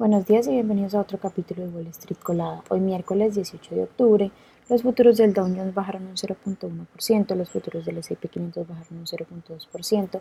Buenos 0.00 0.24
días 0.24 0.46
y 0.46 0.52
bienvenidos 0.52 0.94
a 0.94 1.00
otro 1.00 1.18
capítulo 1.18 1.62
de 1.62 1.68
Wall 1.68 1.88
Street 1.88 2.16
Colada. 2.22 2.64
Hoy 2.70 2.80
miércoles 2.80 3.34
18 3.34 3.74
de 3.74 3.82
octubre, 3.82 4.30
los 4.70 4.80
futuros 4.80 5.18
del 5.18 5.34
Dow 5.34 5.44
Jones 5.44 5.74
bajaron 5.74 6.06
un 6.06 6.14
0.1%, 6.14 7.34
los 7.36 7.50
futuros 7.50 7.84
del 7.84 7.98
S&P 7.98 8.28
500 8.28 8.66
bajaron 8.66 8.98
un 8.98 9.04
0.2% 9.04 10.20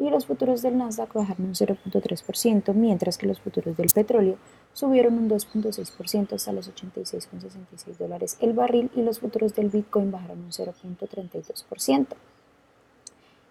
y 0.00 0.10
los 0.10 0.26
futuros 0.26 0.62
del 0.62 0.76
Nasdaq 0.76 1.12
bajaron 1.14 1.46
un 1.46 1.54
0.3%, 1.54 2.74
mientras 2.74 3.18
que 3.18 3.28
los 3.28 3.38
futuros 3.38 3.76
del 3.76 3.86
petróleo 3.94 4.36
subieron 4.72 5.14
un 5.14 5.30
2.6% 5.30 6.32
hasta 6.32 6.52
los 6.52 6.68
86.66 6.68 7.98
dólares 7.98 8.36
el 8.40 8.52
barril 8.52 8.90
y 8.96 9.02
los 9.02 9.20
futuros 9.20 9.54
del 9.54 9.68
Bitcoin 9.68 10.10
bajaron 10.10 10.40
un 10.40 10.50
0.32%. 10.50 12.06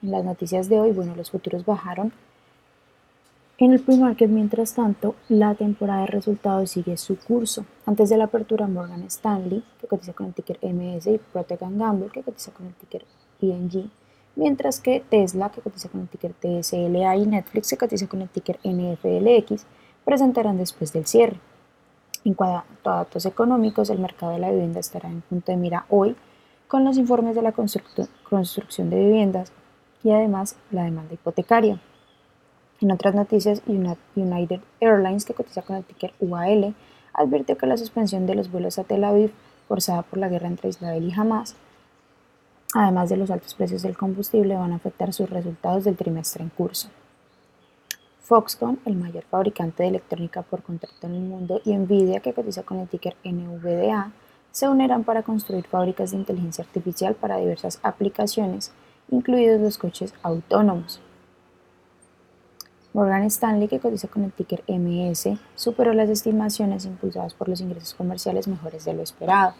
En 0.02 0.12
las 0.12 0.26
noticias 0.26 0.68
de 0.68 0.78
hoy, 0.78 0.92
bueno, 0.92 1.16
los 1.16 1.32
futuros 1.32 1.64
bajaron 1.64 2.12
en 3.66 3.74
el 3.74 3.82
pre-market, 3.82 4.30
mientras 4.30 4.74
tanto, 4.74 5.16
la 5.28 5.54
temporada 5.54 6.02
de 6.02 6.08
resultados 6.08 6.72
sigue 6.72 6.96
su 6.96 7.18
curso. 7.18 7.66
Antes 7.86 8.10
de 8.10 8.16
la 8.16 8.26
apertura, 8.26 8.68
Morgan 8.68 9.04
Stanley, 9.04 9.64
que 9.82 9.88
cotiza 9.88 10.14
con 10.14 10.28
el 10.28 10.34
ticker 10.34 10.60
MS, 10.62 11.08
y 11.08 11.20
Protect 11.34 11.64
Gamble, 11.64 12.10
que 12.10 12.24
cotiza 12.24 12.52
con 12.52 12.68
el 12.68 12.74
ticker 12.76 13.04
ING, 13.42 13.92
mientras 14.38 14.80
que 14.80 15.04
Tesla, 15.10 15.50
que 15.50 15.60
cotiza 15.60 15.90
con 15.90 16.02
el 16.02 16.08
ticker 16.08 16.34
TSLA, 16.34 17.18
y 17.18 17.26
Netflix, 17.26 17.70
que 17.72 17.78
cotiza 17.78 18.08
con 18.08 18.22
el 18.22 18.30
ticker 18.30 18.60
NFLX, 18.64 19.66
presentarán 20.06 20.58
después 20.58 20.94
del 20.94 21.06
cierre. 21.06 21.38
En 22.24 22.36
cuanto 22.36 22.90
a 22.90 22.96
datos 22.96 23.26
económicos, 23.26 23.90
el 23.90 24.00
mercado 24.00 24.32
de 24.32 24.40
la 24.40 24.52
vivienda 24.52 24.80
estará 24.80 25.10
en 25.10 25.22
punto 25.22 25.52
de 25.52 25.58
mira 25.58 25.86
hoy 25.90 26.16
con 26.68 26.86
los 26.86 26.98
informes 26.98 27.36
de 27.36 27.42
la 27.42 27.52
construcción 27.52 28.90
de 28.90 29.00
viviendas 29.00 29.52
y 30.04 30.12
además 30.12 30.56
la 30.72 30.84
demanda 30.84 31.14
hipotecaria. 31.14 31.80
En 32.82 32.92
otras 32.92 33.14
noticias, 33.14 33.62
United 33.66 34.62
Airlines, 34.80 35.26
que 35.26 35.34
cotiza 35.34 35.62
con 35.62 35.76
el 35.76 35.84
ticker 35.84 36.14
UAL, 36.22 36.74
advirtió 37.14 37.58
que 37.58 37.66
la 37.66 37.76
suspensión 37.76 38.26
de 38.26 38.36
los 38.36 38.50
vuelos 38.50 38.80
a 38.80 38.86
Tel 38.86 39.04
Aviv, 39.04 39.32
forzada 39.68 40.02
por 40.04 40.18
la 40.18 40.30
guerra 40.30 40.48
entre 40.48 40.70
Israel 40.70 41.04
y 41.04 41.12
Hamas, 41.12 41.56
además 42.74 43.10
de 43.10 43.18
los 43.18 43.32
altos 43.32 43.54
precios 43.54 43.82
del 43.82 43.98
combustible, 43.98 44.56
van 44.56 44.72
a 44.72 44.78
afectar 44.78 45.12
sus 45.12 45.30
resultados 45.30 45.84
del 45.84 45.98
trimestre 45.98 46.44
en 46.44 46.50
curso. 46.50 46.88
Foxconn, 48.22 48.80
el 48.86 48.96
mayor 48.96 49.24
fabricante 49.24 49.84
de 49.84 49.90
electrónica 49.90 50.44
por 50.44 50.64
contrato 50.64 51.08
en 51.08 51.16
el 51.16 51.22
mundo, 51.22 51.62
y 51.66 51.76
Nvidia, 51.76 52.22
que 52.22 52.34
cotiza 52.34 52.64
con 52.64 52.80
el 52.80 52.88
ticker 52.88 53.16
NVDA, 53.26 54.14
se 54.52 54.70
unirán 54.70 55.04
para 55.04 55.24
construir 55.24 55.66
fábricas 55.68 56.12
de 56.12 56.18
inteligencia 56.18 56.64
artificial 56.64 57.16
para 57.16 57.38
diversas 57.38 57.80
aplicaciones, 57.84 58.72
incluidos 59.12 59.60
los 59.60 59.78
coches 59.78 60.14
autónomos. 60.24 61.02
Morgan 63.00 63.24
Stanley, 63.24 63.70
que 63.70 63.80
cotiza 63.80 64.10
con 64.10 64.26
el 64.26 64.34
ticker 64.34 64.62
MS, 64.68 65.40
superó 65.56 65.94
las 65.94 66.10
estimaciones 66.10 66.84
impulsadas 66.84 67.34
por 67.34 67.48
los 67.48 67.62
ingresos 67.62 67.94
comerciales 67.94 68.50
mejores 68.50 68.84
de 68.84 68.94
lo 68.94 69.02
esperado. 69.02 69.54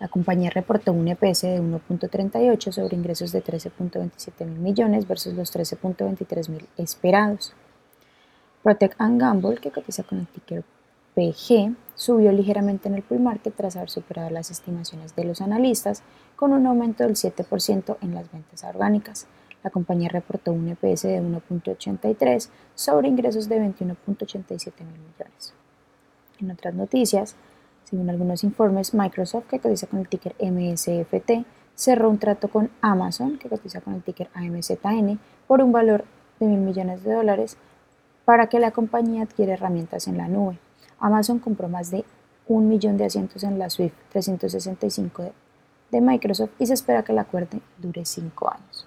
La 0.00 0.08
compañía 0.08 0.50
reportó 0.50 0.92
un 0.92 1.06
EPS 1.06 1.42
de 1.42 1.62
1.38 1.62 2.72
sobre 2.72 2.96
ingresos 2.96 3.30
de 3.30 3.44
13.27 3.44 4.46
mil 4.46 4.58
millones 4.58 5.06
versus 5.06 5.32
los 5.34 5.54
13.23 5.54 6.48
mil 6.48 6.66
esperados. 6.76 7.54
Protect 8.64 8.98
Gamble, 8.98 9.58
que 9.58 9.70
cotiza 9.70 10.02
con 10.02 10.18
el 10.18 10.26
ticker 10.26 10.64
PG, 11.14 11.76
subió 11.94 12.32
ligeramente 12.32 12.88
en 12.88 12.96
el 12.96 13.02
pre-market 13.02 13.54
tras 13.54 13.76
haber 13.76 13.90
superado 13.90 14.30
las 14.30 14.50
estimaciones 14.50 15.14
de 15.14 15.22
los 15.22 15.40
analistas, 15.40 16.02
con 16.34 16.52
un 16.52 16.66
aumento 16.66 17.04
del 17.04 17.14
7% 17.14 17.98
en 18.00 18.12
las 18.12 18.32
ventas 18.32 18.64
orgánicas. 18.64 19.28
La 19.62 19.70
compañía 19.70 20.08
reportó 20.08 20.52
un 20.52 20.68
EPS 20.68 21.02
de 21.02 21.22
1.83 21.22 22.48
sobre 22.74 23.08
ingresos 23.08 23.48
de 23.48 23.58
21.87 23.60 24.72
mil 24.80 24.98
millones. 24.98 25.54
En 26.40 26.50
otras 26.50 26.74
noticias, 26.74 27.36
según 27.84 28.10
algunos 28.10 28.42
informes, 28.42 28.94
Microsoft, 28.94 29.46
que 29.46 29.60
cotiza 29.60 29.86
con 29.86 30.00
el 30.00 30.08
ticker 30.08 30.34
MSFT, 30.40 31.44
cerró 31.74 32.10
un 32.10 32.18
trato 32.18 32.48
con 32.48 32.70
Amazon, 32.80 33.38
que 33.38 33.48
cotiza 33.48 33.80
con 33.80 33.94
el 33.94 34.02
ticker 34.02 34.28
AMZN, 34.34 35.18
por 35.46 35.62
un 35.62 35.72
valor 35.72 36.04
de 36.40 36.46
mil 36.46 36.60
millones 36.60 37.04
de 37.04 37.12
dólares 37.12 37.56
para 38.24 38.48
que 38.48 38.60
la 38.60 38.70
compañía 38.70 39.22
adquiera 39.22 39.54
herramientas 39.54 40.08
en 40.08 40.18
la 40.18 40.28
nube. 40.28 40.58
Amazon 40.98 41.38
compró 41.38 41.68
más 41.68 41.90
de 41.90 42.04
un 42.46 42.68
millón 42.68 42.96
de 42.96 43.04
asientos 43.04 43.42
en 43.44 43.58
la 43.58 43.70
Swift 43.70 43.94
365 44.10 45.32
de 45.90 46.00
Microsoft 46.00 46.50
y 46.58 46.66
se 46.66 46.74
espera 46.74 47.02
que 47.02 47.12
el 47.12 47.18
acuerdo 47.18 47.58
dure 47.78 48.04
cinco 48.04 48.50
años. 48.50 48.86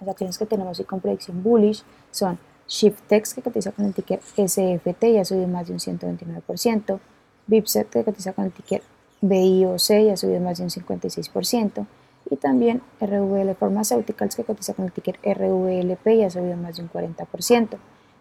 Las 0.00 0.08
acciones 0.08 0.38
que 0.38 0.46
tenemos 0.46 0.80
y 0.80 0.84
con 0.84 1.00
predicción 1.00 1.42
bullish 1.42 1.82
son 2.10 2.38
Shiftex, 2.66 3.34
que 3.34 3.42
cotiza 3.42 3.72
con 3.72 3.84
el 3.84 3.94
ticker 3.94 4.20
SFT 4.36 5.04
y 5.04 5.18
ha 5.18 5.24
subido 5.24 5.48
más 5.48 5.66
de 5.66 5.74
un 5.74 5.80
129%, 5.80 6.98
Bipset, 7.46 7.90
que 7.90 8.04
cotiza 8.04 8.32
con 8.32 8.44
el 8.44 8.52
ticker 8.52 8.82
BIOC 9.20 9.90
y 9.90 10.10
ha 10.10 10.16
subido 10.16 10.40
más 10.40 10.58
de 10.58 10.64
un 10.64 10.70
56%, 10.70 11.86
y 12.30 12.36
también 12.36 12.80
RVL 13.00 13.54
Pharmaceuticals, 13.54 14.36
que 14.36 14.44
cotiza 14.44 14.72
con 14.74 14.86
el 14.86 14.92
ticker 14.92 15.18
RVLP 15.22 16.06
y 16.06 16.22
ha 16.22 16.30
subido 16.30 16.56
más 16.56 16.76
de 16.76 16.82
un 16.82 16.90
40%, 16.90 17.76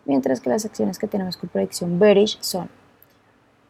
mientras 0.05 0.41
que 0.41 0.49
las 0.49 0.65
acciones 0.65 0.97
que 0.97 1.07
tenemos 1.07 1.37
con 1.37 1.49
predicción 1.49 1.99
bearish 1.99 2.39
son 2.41 2.69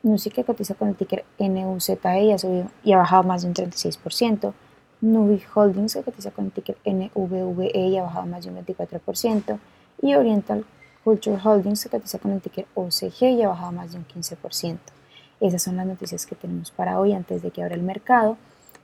NUSI, 0.02 0.30
que 0.30 0.46
cotiza 0.46 0.76
con 0.76 0.88
el 0.88 0.96
ticker 0.96 1.26
NUZE 1.40 2.00
y 2.22 2.32
ha, 2.32 2.38
subido, 2.38 2.72
y 2.84 2.94
ha 2.94 2.98
bajado 2.98 3.24
más 3.24 3.42
de 3.42 3.50
un 3.50 3.54
36%, 3.54 4.54
Nubi 5.02 5.42
Holdings, 5.54 5.94
que 5.94 6.04
cotiza 6.04 6.32
con 6.32 6.46
el 6.46 6.52
ticker 6.52 6.78
NVVE 6.86 7.88
y 7.88 7.98
ha 7.98 8.04
bajado 8.04 8.26
más 8.26 8.44
de 8.44 8.52
un 8.52 8.66
24%, 8.66 9.60
y 10.02 10.16
Oriental 10.16 10.66
Culture 11.04 11.38
Holdings, 11.42 11.84
que 11.84 11.90
cotiza 11.90 12.20
con 12.20 12.32
el 12.32 12.42
ticker 12.42 12.66
OCG 12.76 13.24
y 13.24 13.44
ha 13.44 13.50
bajado 13.50 13.72
más 13.72 13.92
de 13.92 13.98
un 13.98 14.06
15%. 14.06 14.78
Esas 15.40 15.64
son 15.64 15.78
las 15.78 15.88
noticias 15.88 16.26
que 16.26 16.36
tenemos 16.36 16.72
para 16.72 17.00
hoy 17.00 17.14
antes 17.14 17.42
de 17.42 17.52
que 17.52 17.64
abra 17.64 17.76
el 17.76 17.82
mercado. 17.82 18.38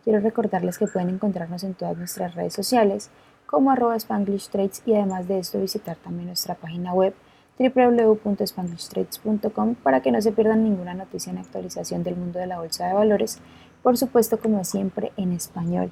Quiero 0.06 0.22
recordarles 0.22 0.78
que 0.78 0.88
pueden 0.88 1.09
encontrarnos 1.09 1.64
en 1.64 1.74
todas 1.74 1.98
nuestras 1.98 2.34
redes 2.34 2.53
sociales 2.53 3.09
como 3.46 3.72
arroba 3.72 3.97
Spanglish 3.97 4.47
Trades 4.50 4.82
y 4.86 4.94
además 4.94 5.28
de 5.28 5.40
esto 5.40 5.59
visitar 5.59 5.97
también 5.97 6.28
nuestra 6.28 6.56
página 6.56 6.94
web 6.94 7.14
www.spanglishtrades.com 7.59 9.76
para 9.76 10.02
que 10.02 10.12
no 10.12 10.22
se 10.22 10.32
pierdan 10.32 10.64
ninguna 10.64 10.94
noticia 10.94 11.32
en 11.32 11.40
actualización 11.40 12.03
del 12.03 12.16
mundo 12.16 12.40
de 12.40 12.47
la 12.47 12.59
bolsa 12.59 12.88
de 12.88 12.94
valores, 12.94 13.40
por 13.84 13.97
supuesto 13.97 14.40
como 14.40 14.64
siempre 14.64 15.12
en 15.18 15.34
español. 15.34 15.92